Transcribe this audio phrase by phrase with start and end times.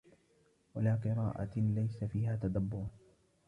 [0.75, 2.87] وَلَا قِرَاءَةٍ لَيْسَ فِيهَا تَدَبُّرٌ